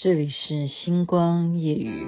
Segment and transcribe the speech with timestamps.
[0.00, 2.06] 这里是星光夜语。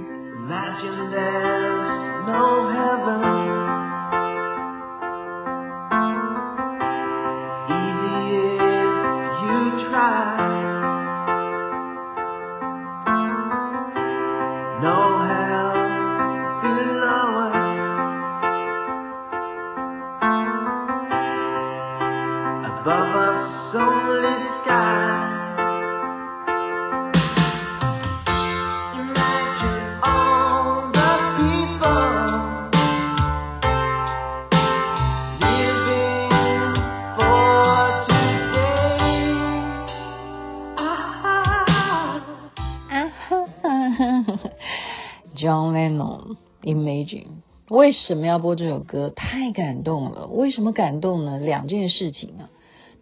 [45.41, 47.41] John Lennon Imagine，
[47.71, 49.09] 为什么要播这首歌？
[49.09, 50.27] 太感动了！
[50.27, 51.39] 为什么感动呢？
[51.39, 52.51] 两件事情啊。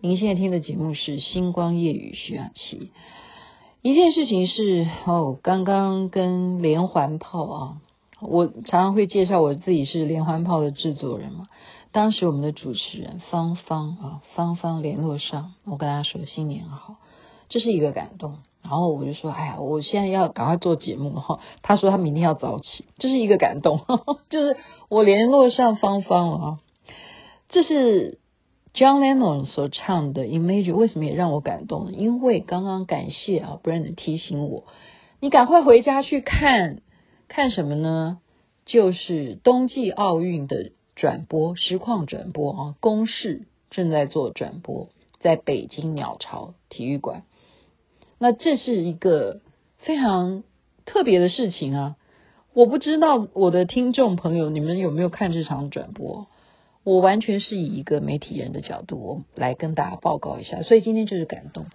[0.00, 2.92] 您现在听的节目是《星光夜雨》徐雅琪。
[3.82, 7.76] 一件事情是哦，刚刚跟连环炮啊，
[8.20, 11.48] 我常常会介绍我自己是连环炮的制作人嘛。
[11.90, 16.98] 当时我们的主持人芳芳啊，芳芳联络上，我跟他说新年好，
[17.48, 18.36] 这是一个感动。
[18.62, 21.40] 然后我就说，哎呀，我现在要赶快做节目哈。
[21.62, 24.56] 他说他明天要早起，这是一个感动，呵 呵就是
[24.88, 26.58] 我联络上芳芳了啊。
[27.48, 28.18] 这是
[28.74, 31.92] John Lennon 所唱的《Imagine》，为什么也让我感动？
[31.92, 34.64] 因为刚刚感谢啊，Brandon 提醒我，
[35.20, 36.82] 你赶快回家去看
[37.26, 38.18] 看什么呢？
[38.66, 44.88] 就是冬季奥运的转播，实况转播啊，公式正在做转播，
[45.20, 47.22] 在北京鸟巢体育馆。
[48.18, 49.40] 那这是一个
[49.78, 50.42] 非常
[50.84, 51.96] 特别的事情啊！
[52.52, 56.26] 我不知道我的听众朋友，你们有没有看这场转播？
[56.82, 60.62] 我完全是以一个媒体人的角度，我来跟大家报告一下。
[60.62, 61.66] 所以今天就是感动，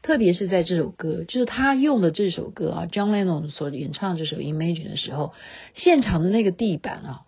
[0.00, 5.34] 特别是在这首歌，就是他用的这首歌啊，John Lennon 所演唱这首《Imagine》的时候，
[5.74, 7.22] 现场的那个地板啊，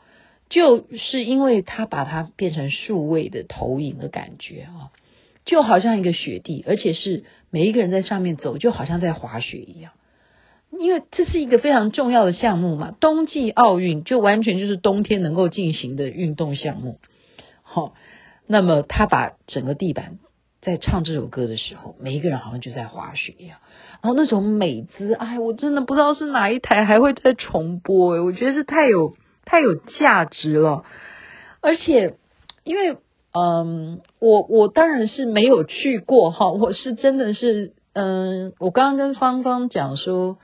[0.48, 4.92] 就是因为他把它变成数位的投影的感觉啊。
[5.48, 9.92] 就好像一个雪地，而且是每一个人在上面走，就好像在滑雪一样。
[10.70, 17.00] 因为这是一个非常重要的项目嘛，冬季奥运就完全就是冬天能够进行的运动项目。
[17.62, 17.94] 好，
[18.46, 20.18] 那么他把整个地板
[20.60, 23.60] 在唱这首歌的时候，每一个人好像就在滑雪一样。
[24.02, 29.16] 然后那种美姿，哎，我真的不知道是哪一台还会再重播，哎，我觉得是太有
[29.46, 30.84] 太有价值了，
[31.62, 32.16] 而且
[32.64, 32.98] 因为。
[33.32, 40.38] 嗯，我我当然是没有去过哈， 我是真的是，嗯，我刚刚跟芳芳讲说，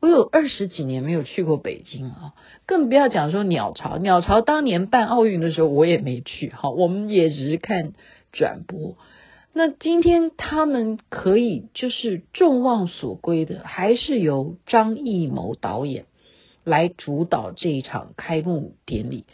[0.00, 2.32] 我有二十几年没有去过北京啊，
[2.66, 7.92] 更不要讲说鸟巢，鸟巢当年办奥运的时候我也没去哈，我们也只是看
[8.32, 8.96] 转播。
[9.52, 16.06] 那今天他们可以就是众望所归的，还是由张艺谋导演
[16.64, 19.26] 来主导这一场开幕典礼。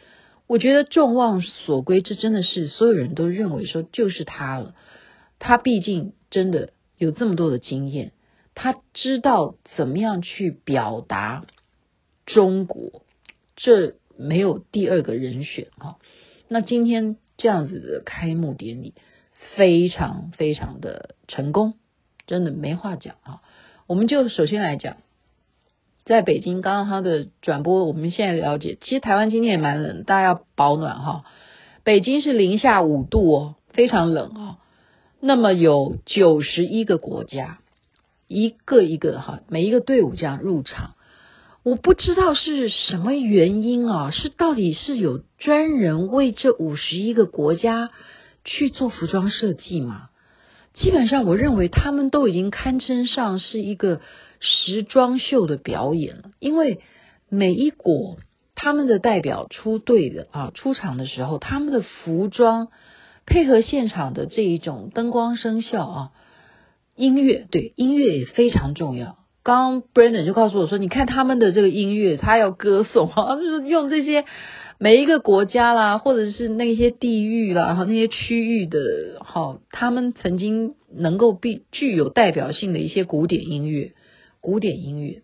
[0.47, 4.75] 我觉得众望所归，这真的是所有人都认为说就是他了。
[5.39, 8.13] 他毕竟真的有这么多的经验，
[8.55, 11.47] 他知道怎么样去表达
[12.27, 13.03] 中国，
[13.57, 15.99] 这没有第二个人选哈。
[16.49, 18.95] 那今天这样子的开幕典礼，
[19.57, 21.75] 非常非常的成功，
[22.27, 23.43] 真的没话讲啊。
[23.89, 24.97] 我们就首先来讲。
[26.07, 31.25] 在北京，刚刚他的转播，我们现在了解，其实台湾今天也蛮冷，大家要保暖哈。
[31.83, 34.59] 北京是零下五度哦，非常冷啊。
[35.19, 37.59] 那么有九十一个国家，
[38.29, 40.95] 一个一个哈，每一个队伍这样入场，
[41.65, 47.91] 我不知道是什么原因啊，是到底是有专人为这五十一个国家
[48.45, 50.11] 去做服装设计吗？
[50.73, 54.01] 基本上，我认为他们都已经堪称上是一个。
[54.41, 56.81] 时装秀的表演了，因为
[57.29, 58.19] 每一国
[58.55, 62.69] 他们的代表出队的啊，出场的时候，他们的服装
[63.27, 66.11] 配合现场的这一种灯光声效啊，
[66.95, 69.19] 音乐对音乐也非常重要。
[69.43, 74.25] 刚 Brandon 就告诉我说，你看他们的这个音乐，他要歌颂啊， 就是用这些
[74.79, 78.79] 每一个国家啦，或者是那些地域啦，然后，那些区域的，
[79.21, 83.93] 好，他们曾经能够必具有代表性的一些古典音乐。
[84.47, 85.23] 古典音乐，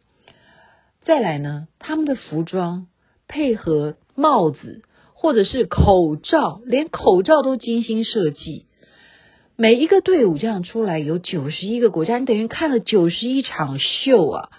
[1.02, 2.88] 再来呢，他们的服装
[3.28, 4.82] 配合帽子
[5.14, 8.66] 或者是口罩，连口罩都精心设计。
[9.54, 14.50] 每一个队伍这样出来，有九十一个国家，你等于看了九十一场秀啊！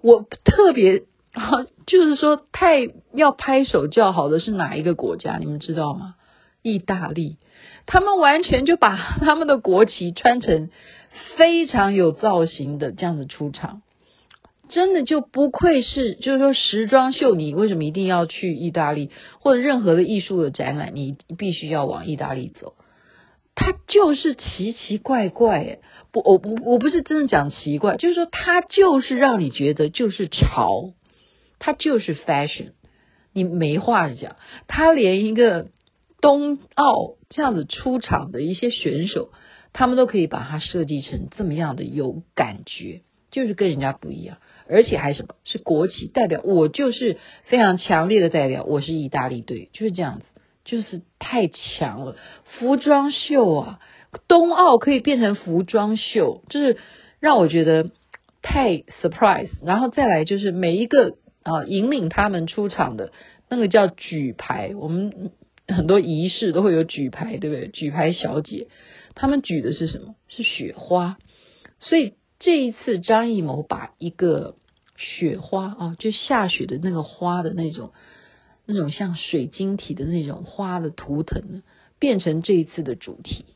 [0.00, 1.02] 我特别
[1.32, 5.36] 啊，就是说太要拍手叫好的是哪一个国家？
[5.36, 6.14] 你们知道吗？
[6.62, 7.36] 意大利，
[7.84, 10.70] 他们完全就把他们的国旗穿成
[11.36, 13.82] 非常有造型的这样子出场。
[14.68, 19.10] 真的就不愧是，就是说时装秀，你为什么一定要去意大利，
[19.40, 22.74] 或者任何的艺术的展览，你必须要往意大利走？
[23.54, 25.80] 它就是奇奇怪怪，诶，
[26.12, 30.92] 不，我不，我不是真的讲奇怪，就是说它就是让你觉得就是潮，
[31.58, 32.72] 它就是 fashion，
[33.32, 34.36] 你没话讲。
[34.66, 35.68] 它连一个
[36.20, 39.30] 冬奥这样子出场的一些选手，
[39.72, 43.00] 他们都可以把它设计成这么样的有感觉，
[43.30, 44.38] 就是跟人家不一样。
[44.68, 45.36] 而且还什么？
[45.44, 50.24] 是国旗代表，我就是非常强烈的代表，我是意大利队，就是这样子，
[50.64, 52.16] 就是太强了。
[52.58, 53.80] 服装秀啊，
[54.26, 56.78] 冬奥可以变成服装秀，就是
[57.20, 57.90] 让我觉得
[58.42, 59.50] 太 surprise。
[59.64, 63.12] 然后再来就是每一个啊引领他们出场的
[63.48, 65.30] 那个叫举牌，我们
[65.68, 67.68] 很多仪式都会有举牌，对不对？
[67.68, 68.66] 举牌小姐，
[69.14, 70.16] 他们举的是什么？
[70.26, 71.18] 是雪花，
[71.78, 72.14] 所以。
[72.38, 74.56] 这一次，张艺谋把一个
[74.96, 77.92] 雪花啊，就下雪的那个花的那种，
[78.66, 81.62] 那种像水晶体的那种花的图腾呢，
[81.98, 83.46] 变成这一次的主题。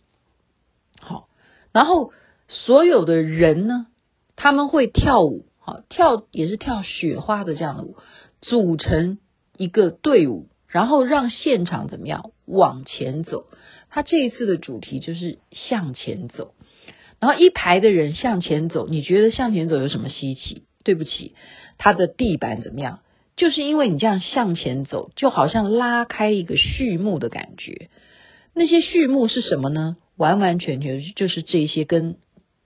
[0.98, 1.28] 好，
[1.72, 2.12] 然后
[2.48, 3.86] 所有的人呢，
[4.34, 7.96] 他们会跳舞，好，跳也是跳雪花的这样的舞，
[8.40, 9.18] 组成
[9.56, 13.46] 一个队伍，然后让现场怎么样往前走。
[13.90, 16.54] 他这一次的主题就是向前走。
[17.20, 20.62] 然后一排的人向前走，你觉得向前走有什么稀奇？
[20.82, 21.34] 对不起，
[21.76, 23.00] 它的地板怎么样？
[23.36, 27.90] 就是因为你这样向前走，就好像拉开一个序幕的感觉。
[28.54, 29.96] 那些序幕是什么呢？
[30.16, 32.16] 完完全全就是这些跟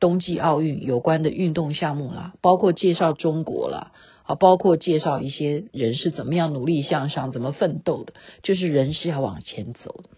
[0.00, 3.92] 冬季奥运有关的运动项目啦，包括介绍中国啦，
[4.24, 10.08] 啊，包括介绍一些人是怎么样努力向上、怎么奋斗的，就是人是要往前走的。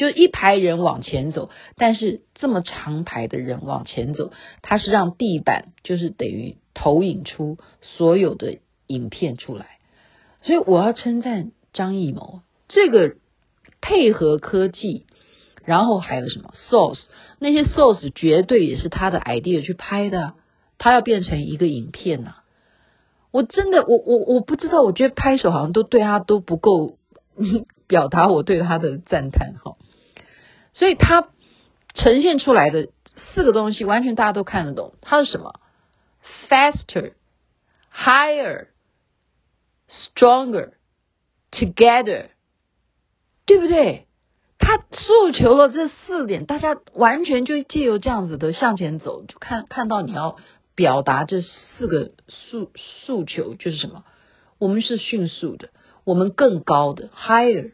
[0.00, 4.32] 就一排人往前走，但是这么长排的人往前走，
[4.62, 9.76] 它是让地板就是等于投影出所有的影片出来，
[10.40, 13.16] 所以我要称赞张艺谋这个
[13.82, 15.04] 配合科技，
[15.66, 17.04] 然后还有什么 source，
[17.38, 20.32] 那些 source 绝对也是他的 idea 去拍的，
[20.78, 22.36] 他要变成一个影片呐、
[23.32, 26.96] 我真的我我我不知道，我觉得拍手好像都对他都不够
[27.86, 29.69] 表达我对他的赞叹哈。
[30.72, 31.28] 所以它
[31.94, 32.88] 呈现出来的
[33.34, 34.94] 四个东西，完全大家都看得懂。
[35.00, 35.60] 它是什么
[36.48, 37.12] ？Faster,
[37.94, 38.68] higher,
[39.88, 40.72] stronger,
[41.50, 42.28] together，
[43.46, 44.06] 对不对？
[44.58, 50.36] 它诉求了这四点，大家完全就借由这样子的向前走，就看看到你要
[50.74, 54.04] 表达这四个诉诉求就是什么？
[54.58, 55.70] 我们是迅速的，
[56.04, 57.72] 我们更高的，higher,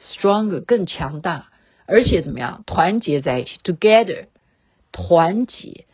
[0.00, 1.50] stronger，更强大。
[1.86, 2.62] 而且怎么样？
[2.66, 4.26] 团结在一起，together，
[4.92, 5.84] 团结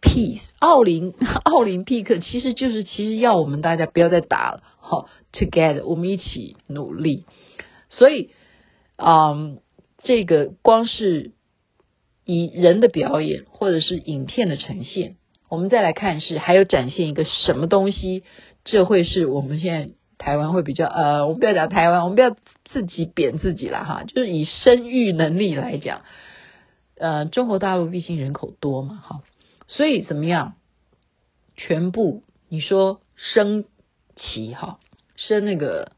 [0.00, 0.40] ，peace。
[0.58, 7.24] 奥林 奥林匹克其实就是其实要我们大家不要再打了，好，together，我们一起努力。
[7.90, 8.30] 所以，
[8.96, 9.60] 嗯，
[10.02, 11.32] 这个光是
[12.24, 15.16] 以人的表演或者是影片的呈现，
[15.48, 18.22] 我们再来看是还有展现一个什么东西，
[18.64, 19.97] 这会是我们现在。
[20.18, 26.02] 台湾会比较呃，我们不要讲台湾，我们不要自己贬自己了哈，就是以生育能力来讲，
[26.96, 29.22] 呃，中国大陆毕竟人口多嘛哈，
[29.68, 30.54] 所以怎么样，
[31.56, 33.64] 全部你说升
[34.16, 34.80] 旗哈，
[35.14, 35.92] 升那个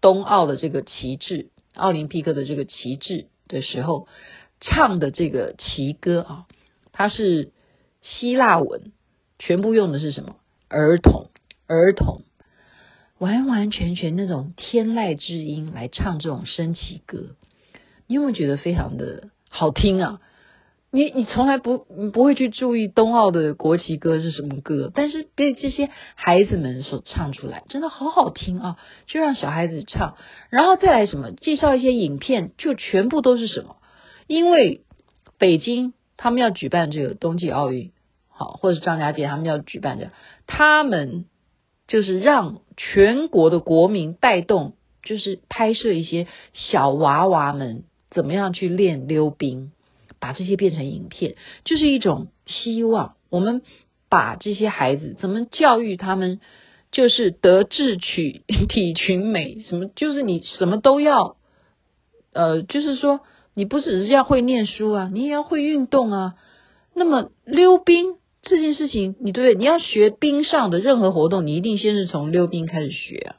[0.00, 4.08] 冬奥的这个旗帜，奥林匹克的这个旗帜的时候，
[4.60, 6.46] 唱的这个旗歌啊，
[6.90, 7.52] 它是
[8.02, 8.92] 希腊文，
[9.38, 10.36] 全部用的是什么？
[10.68, 11.30] 儿童，
[11.68, 12.22] 儿童。
[13.18, 17.30] 完完全全那种天籁之音来唱这种升旗歌，
[18.06, 20.20] 你有没有觉得非常的好听啊？
[20.90, 21.78] 你你从来不
[22.12, 28.76] 不会去注意冬奥的国旗歌是什么歌，但是被这些孩子们所唱出来，真的好好听啊！
[29.06, 30.16] 就让小孩子唱，
[30.48, 33.76] 然后再来什么介绍一些影片，就全部都是什么？
[34.26, 34.82] 因为
[35.38, 37.92] 北京他们要举办这个冬季奥运，
[38.28, 40.10] 好，或者张家界他们要举办这，
[40.46, 41.24] 他们。
[41.86, 49.70] 就是让全国的国民带动，就是拍摄一些小娃娃们怎么样去练溜冰，
[50.18, 53.14] 把这些变成影片，就是一种希望。
[53.30, 53.62] 我们
[54.08, 56.40] 把这些孩子怎么教育他们，
[56.90, 61.36] 就是德智群体群美，什么就是你什么都要，
[62.32, 63.20] 呃，就是说
[63.54, 66.34] 你不只是要会念书啊，你也要会运动啊。
[66.94, 68.16] 那么溜冰。
[68.46, 73.36] 这件事情，你对，对你要学冰上的任何活动，你一定先是从溜冰开始学啊。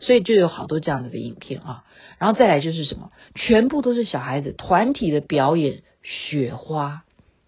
[0.00, 1.82] 所以就有好多这样子的影片啊，
[2.18, 7.02] 然后再来就是什么，全部都是小孩子团体的表演，雪花，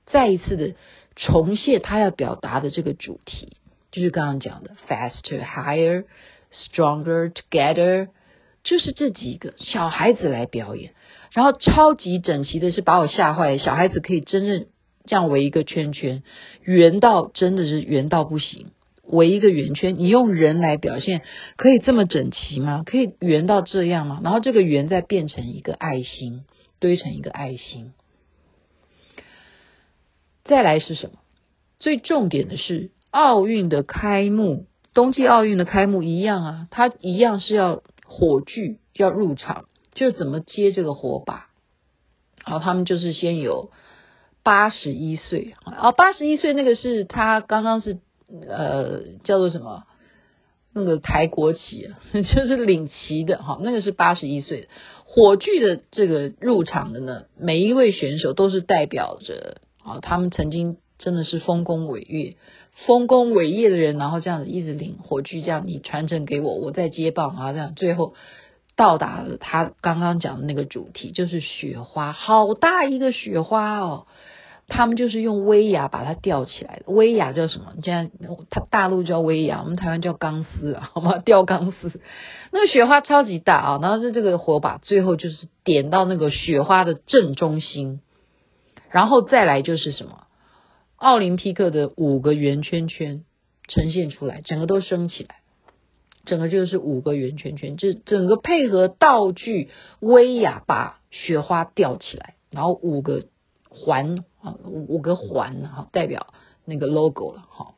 [0.07, 0.75] 再一次的
[1.15, 3.57] 重现他要表达的这个主题。
[3.93, 6.07] 就是刚刚讲的 faster、higher、
[6.53, 8.09] stronger、together，
[8.65, 10.93] 就是这几个小孩子来表演。
[11.31, 14.67] 然后超级整齐的是把我吓坏，小孩子可以真正
[15.05, 16.23] 这样围一个圈圈，
[16.63, 18.71] 圆到真的是圆到不行，
[19.05, 21.23] 围一个圆圈，你用人来表现
[21.57, 22.83] 可以这么整齐吗？
[22.85, 24.21] 可以圆到这样吗？
[24.23, 26.45] 然后这个圆再变成一个爱心，
[26.79, 27.93] 堆成一个爱心。
[30.45, 31.19] 再来是什么？
[31.79, 39.67] 最重点的是奥运的开幕，冬季奥运的开幕一样啊，它一样是要火炬要入场。
[39.93, 41.49] 就怎么接这个火把，
[42.47, 43.71] 然后他们就是先有
[44.51, 47.99] 八十一岁啊，八十一岁那个是他刚刚是
[48.49, 49.85] 呃叫做什么
[50.75, 54.69] 那个抬国旗， 就是领旗的哈，那个是八十一岁。
[55.05, 62.35] 火炬的这个入场的呢，每一位选手都是代表着啊，他们曾经真的是丰功伟业、
[62.89, 68.15] 丰功伟业的人，然后这样子一直领火炬，这样你传承给我，我再接棒啊，这样最后。
[68.77, 74.07] 到达了他刚刚讲的那个主题，就是雪花，好大一个雪花哦！
[74.71, 76.85] 他们就是用威亚把它吊起来的。
[76.87, 77.73] 威亚叫什么？
[77.77, 78.11] 你现在
[78.49, 81.19] 他大陆叫威亚，我们台湾叫钢丝，好吗？
[81.19, 82.01] 吊钢丝。
[82.53, 88.01] 那个雪花超级大啊，然后是这个火把，最后就是点到那个雪花的正中心，
[88.91, 90.27] 然后再来就是什么？
[90.97, 93.25] 奥林匹克的五个圆圈圈
[93.69, 95.37] 呈现出来，整个都升起来。
[96.27, 103.25] 整个就是五个圆圈圈，就整个配合道具，威亚把雪花吊起来，然后五个
[103.71, 106.29] 环啊，五个环哈，代表
[106.65, 107.75] 那个 logo 了哈。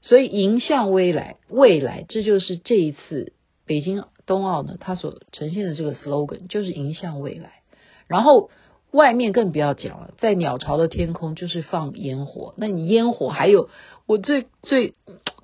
[0.00, 3.32] 所以迎向未来，未来，这就是这一次
[3.66, 7.62] 北京冬奥呢，它所呈现的这个 slogan 就是迎向未来。
[8.06, 8.50] 然后
[8.90, 13.68] 外面更不要讲了，在鸟巢的天空就是放烟火，那你烟火还有
[14.06, 14.94] 我最最。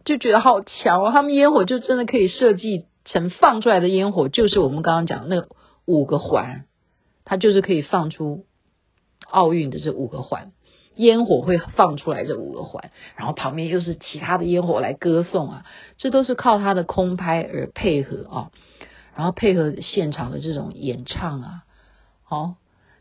[0.05, 1.11] 就觉得好强哦！
[1.13, 5.47] 他们烟火就真的可以设计成放出来的烟火，就是我们刚刚讲那
[5.85, 6.65] 五个环，
[7.27, 8.47] 它就是可以放出
[9.31, 10.53] 奥运的这五个环，
[10.97, 15.67] 烟火会放出来这五个环，然后旁边又是其他的烟火来歌颂啊，
[15.97, 18.51] 这都是靠他的空拍而配合啊，
[19.15, 21.63] 然后配合现场的这种演唱啊，
[22.25, 22.55] 好，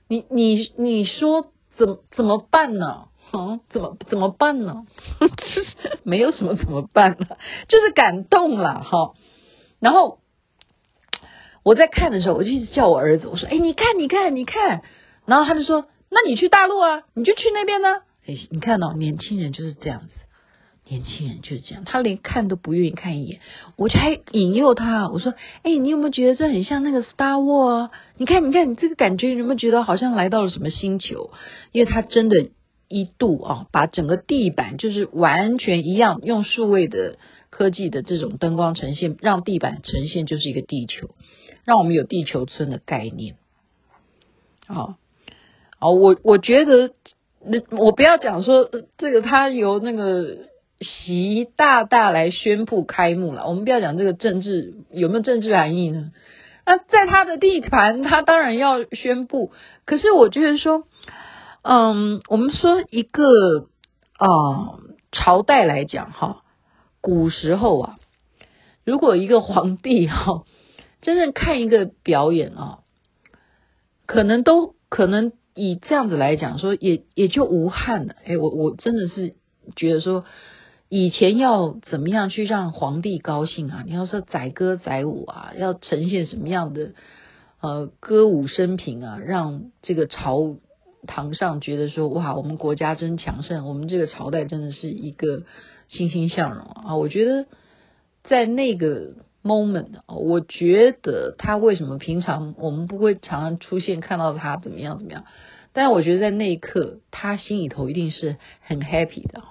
[0.08, 3.08] 你你你说怎怎么办呢？
[3.34, 4.88] 嗯，怎么怎么办呢？
[6.04, 9.14] 没有什么怎么办了，就是感动了哈。
[9.80, 10.20] 然后
[11.64, 14.82] 我在看的时候，我就一直叫我儿子，我说：“哎，你看，你看，你看。”
[15.28, 20.10] 然后他就说：“那你去大陆啊，你就去那边呢。”哎，你看到年轻人就是这样子，
[20.90, 23.40] 年轻人就是这样，他连看都不愿意看一眼，
[23.76, 25.34] 我就还引诱他，我说
[25.64, 27.92] ：“哎，你有没有觉得这很像那个 Star War？
[28.18, 31.32] 你看，你看，你这个感觉，你有没有觉得好像来到了什么星球？
[31.72, 32.50] 因为他真的。”
[32.90, 37.18] 一度啊，把整个地板就是完全一样，用数位的
[37.50, 41.10] 科技的这种灯光呈现，让地板呈现就是一个地球，
[41.66, 43.36] 让我们有地球村的概念。
[45.80, 46.92] 哦，我我觉得
[47.46, 53.48] 那，我不要讲说这个，他由那个习大大来宣布开幕了。
[53.48, 56.12] 我们不要讲这个政治有没有政治含义呢？
[56.66, 59.52] 那在他的地盘，他当然要宣布。
[59.86, 60.84] 可是我觉得说。
[61.70, 63.26] 嗯，我们说一个
[64.16, 64.80] 啊、
[65.12, 66.44] 朝代来讲哈，
[67.02, 67.98] 古时候啊，
[68.86, 70.46] 如果一个皇帝哈，
[71.02, 72.80] 真正看一个表演啊，
[74.06, 78.16] 可能都可能以这样子来讲说，也也就无憾了。
[78.24, 79.36] 哎，我我真的是
[79.76, 80.24] 觉得说，
[80.88, 83.84] 以前要怎么样去让皇帝高兴啊？
[83.86, 86.92] 你要说载歌载舞啊，要呈现什么样的
[87.60, 90.58] 呃歌舞升平啊，让这个朝。
[91.06, 95.44] 堂上觉得说哇，我们国家真强盛，我们这个朝代真的是一个
[95.88, 96.98] 欣欣向荣啊！
[96.98, 97.46] 我觉得
[98.24, 99.14] 在那个
[99.48, 105.24] moment，我觉得他为什么平常我们不会常常出现看到他怎么样怎么样？
[105.74, 109.42] 但我觉得在那一刻，他心里头一定是很 happy 的。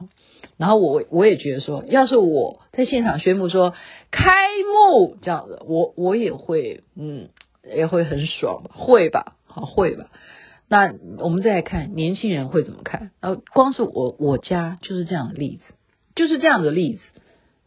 [0.56, 3.74] 然后我我也觉得说，要是我在现场宣布说
[4.10, 4.32] 开
[4.64, 7.28] 幕这样子，我我也会嗯
[7.62, 8.70] 也会很爽吧？
[8.74, 9.36] 会吧？
[9.46, 10.10] 好会吧？
[10.68, 13.10] 那我们再来看年轻人会怎么看？
[13.20, 15.74] 呃，光是我我家就是这样的例子，
[16.16, 17.00] 就是这样的例子。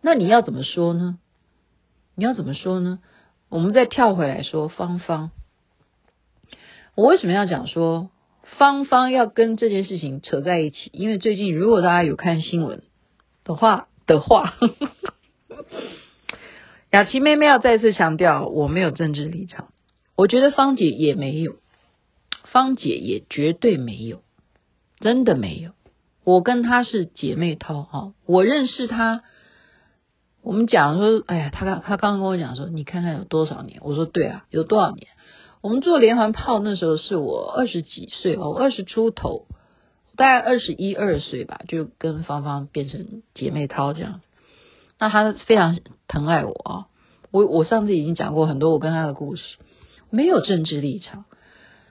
[0.01, 1.17] 那你要怎么说呢？
[2.19, 2.99] 你要怎么说呢？
[3.47, 5.31] 我们再跳回来说芳芳，
[6.95, 8.09] 我为什么要讲说
[8.57, 10.89] 芳芳要跟这件事情扯在一起？
[10.91, 12.83] 因为最近如果大家有看新闻
[13.45, 14.55] 的话的话，
[16.91, 19.69] 雅琪妹妹要再次强调，我没有政治立场，
[20.17, 21.55] 我觉得芳姐也没有。
[22.51, 24.23] 芳姐也绝对没有，
[24.99, 25.71] 真的没有。
[26.25, 29.23] 我跟她是姐妹淘哈，我认识她
[30.41, 33.79] 我们讲说，哎呀，他刚他刚刚跟我讲说，你看看有多少年？
[33.83, 35.07] 我说对啊，有多少年？
[35.61, 39.47] 我们做连环炮那时候是我二十几岁哦，我二十出头，
[40.15, 44.21] 大概二十一二岁吧，就跟芳芳变成姐妹淘这样。
[44.97, 45.77] 那他非常
[46.07, 46.87] 疼爱我啊，
[47.31, 49.57] 我我上次已经讲过很多我跟他的故事，
[50.09, 51.25] 没有政治立场。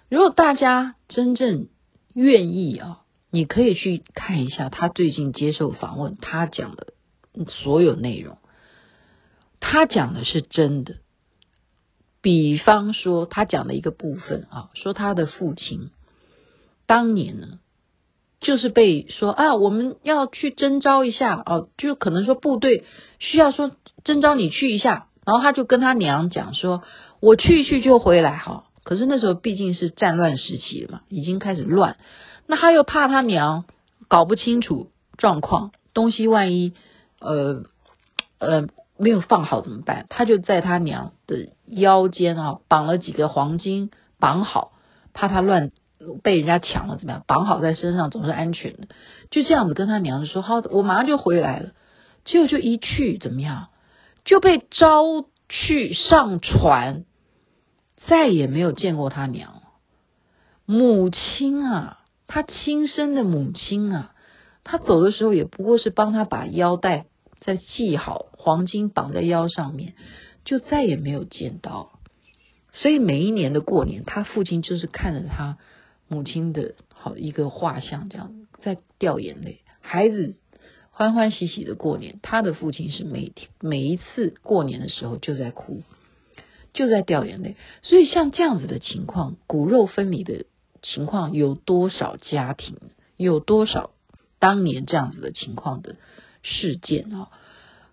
[0.08, 1.68] 如果大家真正
[2.14, 6.94] 愿意啊，你可以去看一下他最近接受访问，他讲的
[7.48, 8.38] 所有内容，
[9.60, 10.96] 他讲的是真的。
[12.20, 15.90] 比方说，他讲的一个部分啊，说他的父亲
[16.84, 17.60] 当年呢，
[18.40, 22.84] 就是被说啊，我们要去征召一下哦，就可能说部队
[23.20, 23.70] 需要说
[24.02, 26.82] 征召你去一下，然后他就跟他娘讲说，
[27.20, 28.64] 我去去就回来哈。
[28.82, 31.98] 可是那时候毕竟是战乱时期了嘛，已经开始乱，
[32.46, 33.64] 那他又怕他娘
[34.08, 36.72] 搞不清楚状况，东西万一
[37.20, 37.64] 呃
[38.38, 38.68] 呃。
[39.00, 40.06] 没有放好怎么办？
[40.08, 44.72] 他就在他娘的腰间啊绑了几个黄金，绑好，
[45.14, 45.70] 怕他乱
[46.24, 47.22] 被人家抢了怎么样？
[47.28, 48.88] 绑好在身上总是安全的。
[49.30, 51.70] 就这样子跟他娘说：“好，我马上就回来了。”
[52.26, 53.68] 结果就一去怎么样？
[54.24, 55.04] 就被招
[55.48, 57.04] 去上船，
[58.08, 59.62] 再也没有见过他娘。
[60.66, 64.12] 母亲啊，他亲生的母亲啊，
[64.70, 67.06] 他走的时候也不过是帮他把腰带
[67.40, 68.26] 再系好。
[68.36, 69.94] 黄金绑在腰上面，
[70.44, 71.98] 就再也没有见到。
[72.72, 75.58] 所以每一年的过年，他父亲就是看着他
[76.06, 79.60] 母亲的好一个画像，这样在掉眼泪。
[79.80, 80.36] 孩子
[80.90, 85.82] 欢欢喜喜的过年，他的父亲是每天每一次过年的时候就在哭，
[86.74, 87.56] 就在掉眼泪。
[87.82, 90.44] 所以像这样子的情况，骨肉分离的
[90.82, 92.76] 情况，有多少家庭，
[93.16, 93.90] 有多少
[94.38, 95.96] 当年这样子的情况的
[96.42, 97.28] 事件啊？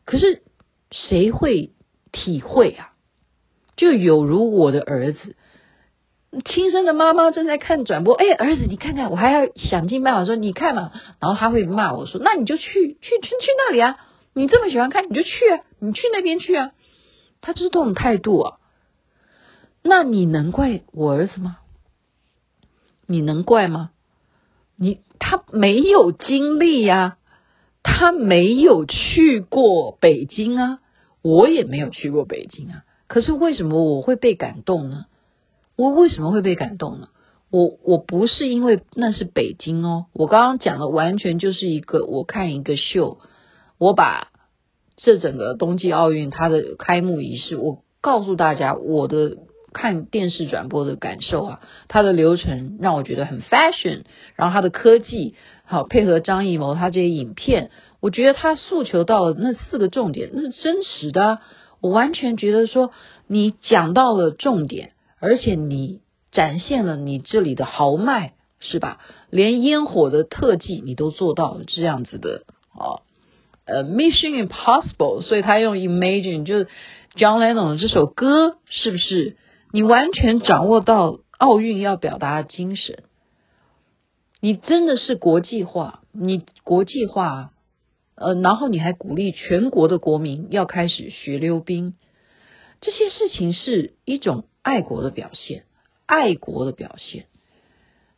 [0.06, 0.44] 可是
[0.92, 1.74] 谁会
[2.12, 2.94] 体会啊？
[3.76, 5.36] 就有如我的儿子，
[6.46, 12.64] 亲生的妈妈正在看转播，哎，儿子你看看，我还要想尽办法说你看嘛，然后他会骂我说，那你就去
[13.02, 13.98] 去去去那里啊，
[14.34, 16.72] 你这么喜欢看，你就去啊，你去那边去啊，
[17.42, 18.58] 他就是这种态度啊，
[19.82, 21.58] 那你能怪我儿子吗？
[23.08, 23.92] 你能怪吗？
[24.78, 27.18] 你他没有经历呀。
[27.88, 30.80] 他没有去过北京啊，
[31.22, 32.84] 我也没有去过北京啊。
[33.06, 35.06] 可是为什么我会被感动呢？
[35.76, 37.10] 我为什么会被感动呢？
[37.52, 43.20] 我我不是因为那是北京哦，我刚刚讲的完全就是一个我看一个秀，
[43.78, 44.30] 我把
[44.98, 49.38] 这整个冬季奥运它的开幕仪式，我告诉大家我的。
[49.76, 51.60] 看电视转播的感受啊，
[51.90, 54.04] 它的流程让我觉得很 fashion，
[54.36, 55.36] 然后它的科技
[55.66, 61.40] 好配合张艺谋他这些影片，我觉得他诉求到了那四个重点，那是真实的，
[61.82, 62.92] 我完全觉得说
[63.28, 66.00] 你讲到了重点，而且你
[66.32, 69.00] 展现了你这里的豪迈，是吧？
[69.30, 73.02] 连烟火的特技你都做到了这样子的哦，
[73.66, 76.68] 呃，Mission Impossible，所以他用 Imagine 就是
[77.16, 79.36] John Lennon 这首歌，是不是？
[79.76, 83.04] 你完全掌握到奥运要表达的精神，
[84.40, 87.52] 你真的是国际化，你国际化，
[88.16, 91.96] 呃，然后你还鼓励全国的国民要开始学溜冰，
[92.80, 95.66] 这些事情是一种爱国的表现，
[96.06, 97.26] 爱国的表现。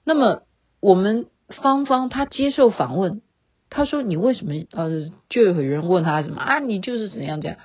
[0.03, 0.43] 那么
[0.79, 3.23] 我们芳芳她接受访问，
[3.71, 6.59] 她说：“你为什么？”呃，就有人问她什么啊？
[6.59, 7.55] 你就是怎样讲？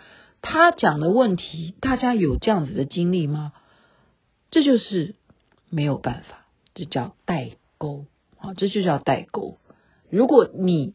[0.40, 3.52] 她讲的问题，大家有这样子的经历吗？
[4.52, 5.16] 这就是
[5.70, 8.04] 没有办法，这叫代沟
[8.36, 8.52] 啊！
[8.54, 9.56] 这就叫代沟。
[10.10, 10.92] 如果你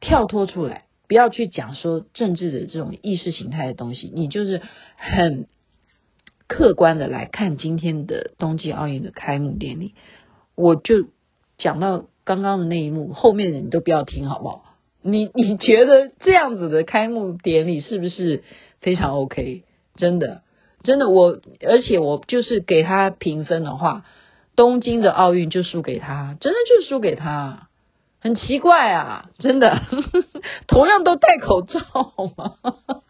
[0.00, 4.62] 跳脱出来，不要去讲说政治的这种意识形态的东西，你就是
[4.96, 5.46] 很
[6.46, 9.94] 客观的来看今天的冬季奥运的开幕典礼。
[10.54, 11.08] 我就
[11.58, 14.64] 讲到刚刚的那一幕，后面的你都不要听，好不好？
[15.02, 18.42] 你你觉得这样子的开幕典礼是不是
[18.80, 19.64] 非常 OK？
[19.94, 20.42] 真的。
[20.82, 24.04] 真的，我而且我就是给他评分的话，
[24.56, 27.68] 东京的奥运就输给他，真的就输给他，
[28.20, 29.82] 很奇怪啊，真的，
[30.66, 31.80] 同样都戴口罩
[32.36, 32.54] 嘛。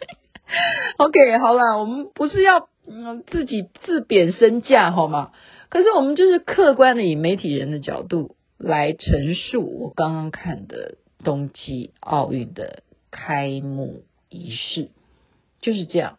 [0.97, 5.33] OK，好啦，我们不是要嗯自己自贬身价好吗？
[5.69, 14.89] 可是我们就是客观的以媒体人的角度来陈述我刚刚看的冬季奥运的开幕仪式，
[15.61, 16.19] 就是这样。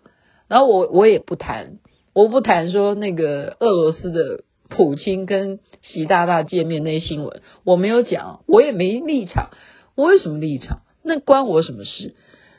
[0.49, 1.77] 然后我我也不谈，
[2.13, 9.51] 我不谈说那个俄罗斯的普京跟习大大见面那些新闻，我没有讲，我也没立场，
[9.95, 10.81] 我有什么立场？
[11.03, 12.15] 那关我什么事？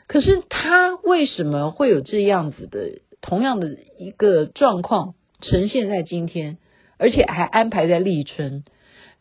[0.07, 6.57] 可是他为什么会有这样子的同样的一个状况呈现在今天，
[6.97, 8.63] 而且还安排在立春？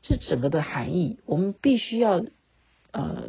[0.02, 2.22] 这整个的含义，我们必须要
[2.92, 3.28] 呃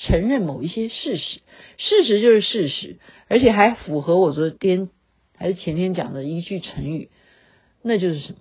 [0.00, 1.40] 承认某一些事实，
[1.76, 4.90] 事实就是事实，而且还符合我昨天
[5.36, 7.10] 还是前天讲的一句成语，
[7.82, 8.38] 那就是什么？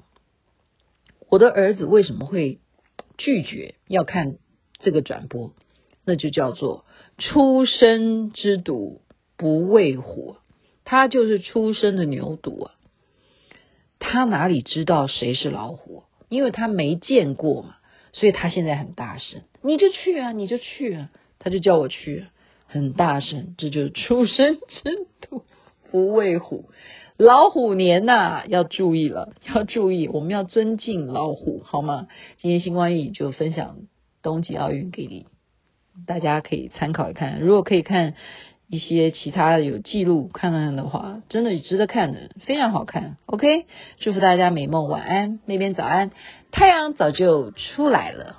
[1.30, 2.60] 我的儿子为什么会
[3.18, 4.38] 拒绝要看
[4.80, 5.54] 这个转播？
[6.06, 6.86] 那就叫做
[7.18, 9.02] 初生之犊
[9.36, 10.38] 不畏虎，
[10.86, 12.76] 他就是初生的牛犊啊，
[14.00, 16.04] 他哪里知道谁是老虎？
[16.30, 17.78] 因为他没见过嘛，
[18.14, 22.26] 所以他现在很大声，你就去啊，你就去啊，他就叫我去，
[22.68, 25.44] 很大声，这就是初生之犊
[25.92, 26.66] 不畏虎。
[27.18, 32.08] 老虎年呐、要注意了，要注意，我们要尊敬老虎，好吗？
[32.40, 33.78] 今天星光夜语就分享
[34.22, 35.26] 冬季奥运给你，
[36.06, 37.40] 大家可以参考一看。
[37.40, 38.14] 如果可以看
[38.70, 43.18] 一些其他有记录看看的话，真的值得看的，非常好看。
[43.26, 43.66] OK，
[44.00, 46.12] 祝福大家美梦，晚安，那边早安，
[46.52, 48.36] 太阳早就出来了。